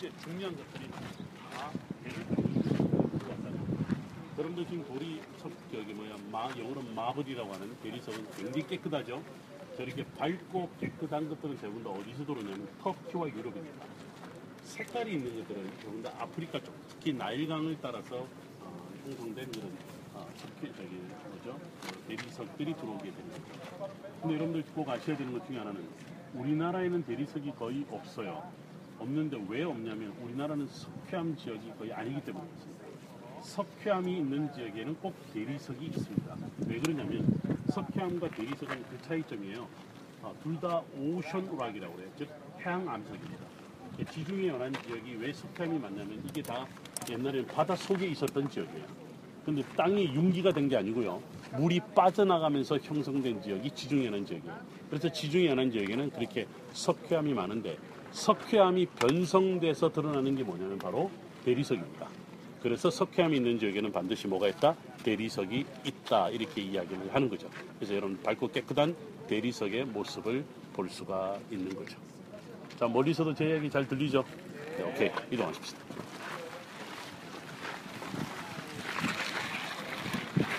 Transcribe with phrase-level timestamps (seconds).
[0.00, 1.00] 목재 중요한 것들이 다
[3.18, 3.66] 들어왔잖아요.
[4.36, 9.20] 그런데 지금 돌이 첫 저기 뭐야 마 영어로 마블이라고 하는 대리석은 굉장히 깨끗하죠.
[9.76, 13.86] 저렇게 밝고 깨끗한 것들은 대부분 다 어디서 들어오냐면 터키와 유럽입니다.
[14.62, 18.28] 색깔이 있는 것들은 대부분 다 아프리카 쪽, 특히 나일강을 따라서
[18.60, 19.76] 어, 형성된 그런
[20.14, 20.96] 어, 석회 저기
[21.28, 23.42] 뭐죠 어, 대리석들이 들어오게 됩니다.
[24.22, 25.88] 근데 여러분들 꼭 아셔야 되는 것 중에 하나는
[26.34, 28.69] 우리나라에는 대리석이 거의 없어요.
[29.00, 32.80] 없는데 왜 없냐면 우리나라는 석회암 지역이 거의 아니기 때문에 그렇습니다.
[33.42, 36.36] 석회암이 있는 지역에는 꼭 대리석이 있습니다.
[36.66, 37.26] 왜 그러냐면
[37.70, 39.66] 석회암과 대리석은 그 차이점이에요.
[40.42, 42.10] 둘다 오션 우락이라고 그래요.
[42.18, 42.28] 즉
[42.60, 43.44] 해양 암석입니다.
[44.10, 46.66] 지중해 연안 지역이 왜 석회암이 많냐면 이게 다
[47.10, 48.84] 옛날에는 바다 속에 있었던 지역이에요.
[49.44, 51.22] 근데 땅이 융기가 된 게 아니고요.
[51.56, 54.54] 물이 빠져나가면서 형성된 지역이 지중해 연안 지역이에요.
[54.90, 57.78] 그래서 지중해 연안 지역에는 그렇게 석회암이 많은데
[58.12, 61.10] 석회암이 변성돼서 드러나는 게 뭐냐면 바로
[61.44, 62.08] 대리석입니다.
[62.62, 64.74] 그래서 석회암이 있는 지역에는 반드시 뭐가 있다?
[65.02, 66.28] 대리석이 있다.
[66.30, 67.48] 이렇게 이야기를 하는 거죠.
[67.78, 68.94] 그래서 여러분 밝고 깨끗한
[69.28, 71.96] 대리석의 모습을 볼 수가 있는 거죠.
[72.78, 74.24] 자, 멀리서도 제 이야기 잘 들리죠?
[74.76, 75.10] 네, 오케이.
[75.30, 75.78] 이동하십시다.